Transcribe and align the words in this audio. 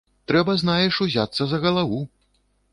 Трэба, 0.31 0.55
знаеш, 0.61 0.97
узяцца 1.07 1.43
за 1.53 1.63
галаву! 1.69 2.03